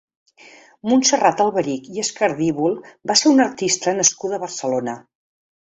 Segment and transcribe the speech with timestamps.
[0.91, 2.81] Montserrat Alberich i Escardívol
[3.13, 5.03] va ser una artista nascuda a Barcelona.